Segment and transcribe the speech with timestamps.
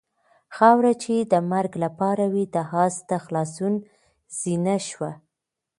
[0.55, 3.73] خاوره چې د مرګ لپاره وه د آس د خلاصون
[4.39, 5.11] زینه شوه.